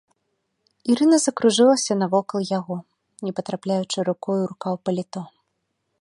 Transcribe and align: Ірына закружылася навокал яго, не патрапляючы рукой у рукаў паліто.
Ірына 0.93 1.19
закружылася 1.25 1.93
навокал 2.01 2.41
яго, 2.59 2.77
не 3.27 3.31
патрапляючы 3.41 3.97
рукой 4.11 4.37
у 4.45 4.51
рукаў 4.55 4.73
паліто. 4.89 5.21